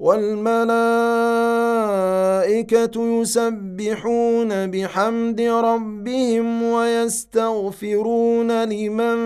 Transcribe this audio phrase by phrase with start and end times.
[0.00, 1.20] والملائكة
[3.20, 9.16] يسبحون بحمد ربهم ويستغفرون لمن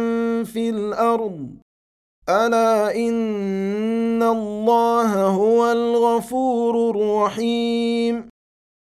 [0.44, 1.48] في الأرض.
[2.28, 8.33] ألا إن الله هو الغفور الرحيم.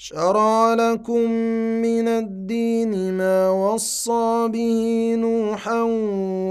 [0.00, 1.30] شرع لكم
[1.82, 5.82] من الدين ما وصى به نوحا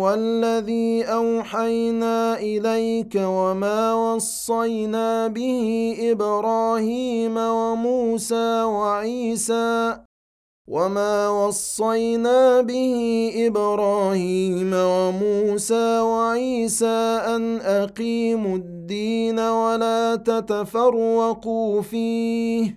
[0.02, 9.98] والذي أوحينا إليك وما وصينا به إبراهيم وموسى وعيسى
[10.68, 22.77] وما وصينا به إبراهيم وموسى وعيسى أن أقيموا الدين ولا تتفرقوا فيه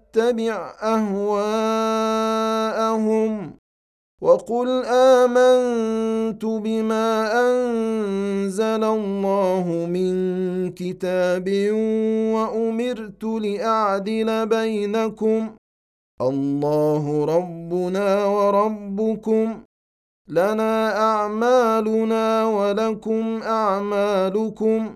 [0.83, 2.11] أهواءهم
[4.21, 10.13] وقل آمنت بما أنزل الله من
[10.71, 11.49] كتاب
[12.33, 15.49] وأمرت لأعدل بينكم
[16.21, 19.63] الله ربنا وربكم
[20.27, 24.95] لنا أعمالنا ولكم أعمالكم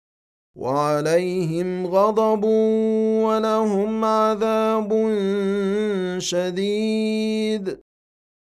[0.55, 2.43] وعليهم غضب
[3.23, 4.91] ولهم عذاب
[6.17, 7.79] شديد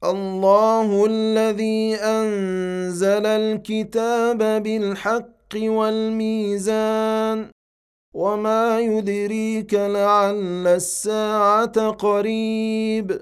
[0.03, 7.47] الله الذي انزل الكتاب بالحق والميزان
[8.13, 13.21] وما يدريك لعل الساعة قريب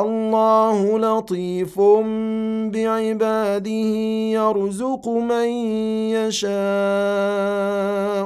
[0.00, 1.80] الله لطيف
[2.72, 3.70] بعباده
[4.32, 5.48] يرزق من
[6.16, 6.52] يشاء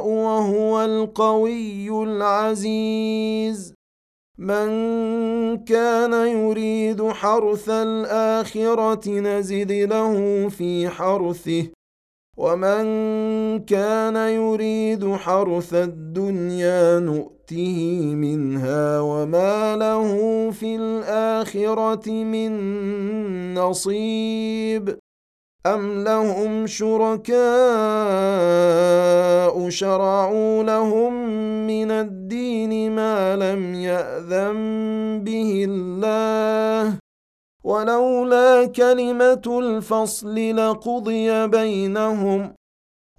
[0.06, 3.74] وهو القوي العزيز.
[4.38, 4.68] من
[5.64, 11.66] كان يريد حرث الآخرة نزد له في حرثه
[12.36, 12.84] ومن
[13.64, 24.98] كان يريد حرث الدنيا نؤته منها وما له في الاخره من نصيب
[25.66, 27.36] ام لهم شركاء
[29.68, 31.12] شرعوا لهم
[31.66, 36.98] من الدين ما لم ياذن به الله
[37.64, 42.52] ولولا كلمه الفصل لقضي بينهم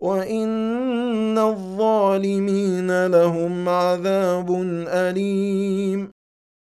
[0.01, 4.51] وان الظالمين لهم عذاب
[4.87, 6.11] اليم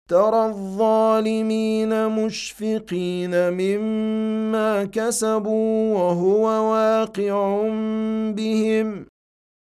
[0.09, 7.69] ترى الظالمين مشفقين مما كسبوا وهو واقع
[8.37, 9.12] بهم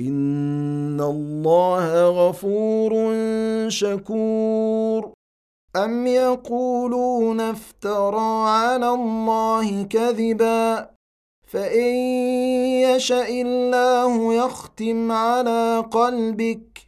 [0.00, 2.92] ان الله غفور
[3.68, 5.12] شكور
[5.76, 10.90] ام يقولون افترى على الله كذبا
[11.46, 11.94] فان
[12.82, 16.80] يشا الله يختم على قلبك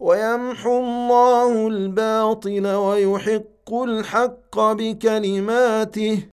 [0.00, 6.28] ويمحو الله الباطل ويحق الحق بكلماته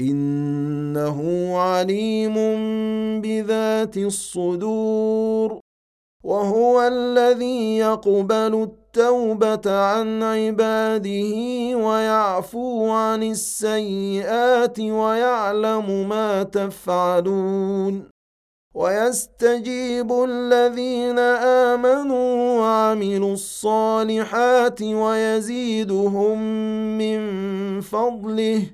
[0.00, 1.18] إنه
[1.58, 2.34] عليم
[3.20, 5.60] بذات الصدور
[6.24, 11.34] وهو الذي يقبل التوبة عن عباده
[11.76, 18.10] ويعفو عن السيئات ويعلم ما تفعلون.
[18.74, 21.18] ويستجيب الذين
[21.68, 26.38] آمنوا وعملوا الصالحات ويزيدهم
[26.98, 27.20] من
[27.80, 28.73] فضله.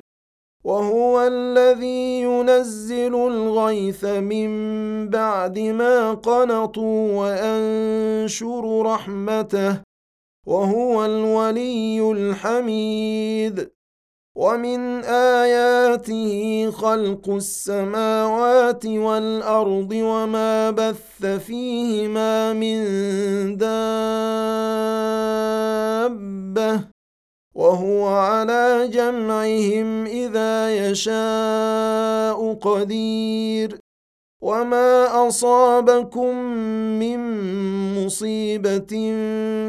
[0.63, 4.49] وهو الذي ينزل الغيث من
[5.09, 9.81] بعد ما قنطوا وأنشر رحمته
[10.47, 13.71] وهو الولي الحميد.
[14.35, 22.77] ومن آياته خلق السماوات والأرض وما بث فيهما من
[23.57, 24.11] دابة.
[27.55, 33.79] وهو على جمعهم إذا يشاء قدير.
[34.41, 36.35] وما أصابكم
[36.99, 37.19] من
[38.05, 38.93] مصيبة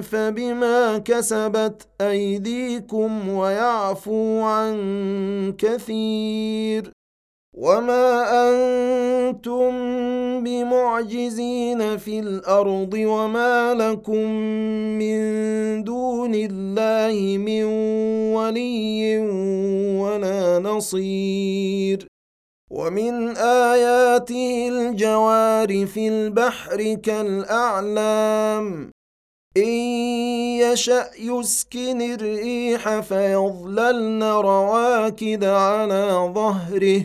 [0.03, 4.75] فبما كسبت أيديكم ويعفو عن
[5.59, 6.92] كثير.
[7.57, 9.71] وما أنتم
[10.45, 14.27] بمعجزين في الأرض وما لكم
[14.99, 17.65] من دون الله من
[18.35, 19.19] ولي
[20.01, 22.07] ولا نصير
[22.71, 28.91] ومن اياته الجوار في البحر كالاعلام
[29.57, 29.73] ان
[30.65, 37.05] يشا يسكن الريح فيظللن رواكد على ظهره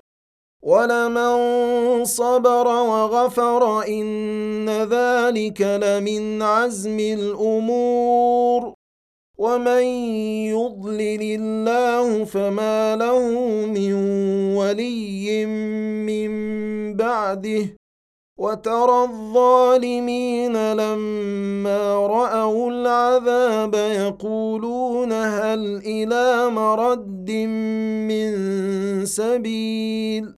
[0.63, 8.73] ولمن صبر وغفر ان ذلك لمن عزم الأمور
[9.37, 9.83] ومن
[10.53, 13.19] يضلل الله فما له
[13.65, 13.93] من
[14.55, 15.45] ولي
[16.05, 16.31] من
[16.97, 17.75] بعده
[18.37, 27.31] وترى الظالمين لما راوا العذاب يقولون هل إلى مرد
[28.07, 28.31] من
[29.05, 30.40] سبيل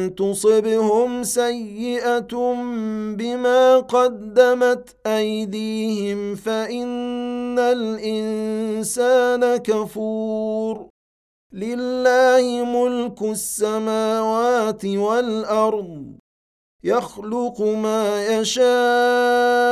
[0.17, 2.33] تصبهم سيئة
[3.17, 10.91] بما قدمت أيديهم فإن الإنسان كفور.
[11.53, 16.13] لله ملك السماوات والأرض
[16.83, 19.71] يخلق ما يشاء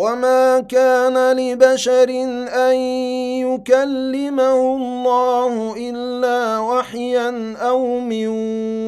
[0.00, 2.08] وما كان لبشر
[2.48, 2.76] ان
[3.44, 8.28] يكلمه الله الا وحيا أو من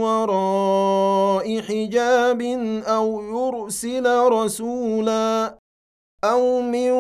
[0.00, 2.42] وراء حجاب
[2.88, 5.54] أو يرسل رسولا
[6.25, 6.90] أو من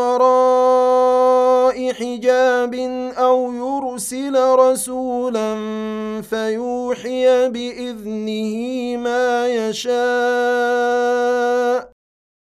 [0.00, 2.74] وراء حجاب
[3.18, 5.54] أو يرسل رسولا
[6.22, 8.56] فيوحي باذنه
[8.96, 11.29] ما يشاء